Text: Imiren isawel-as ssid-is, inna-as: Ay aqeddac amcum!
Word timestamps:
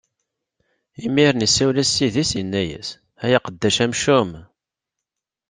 Imiren 1.05 1.45
isawel-as 1.47 1.89
ssid-is, 1.91 2.31
inna-as: 2.41 2.89
Ay 3.23 3.31
aqeddac 3.37 3.77
amcum! 3.85 4.29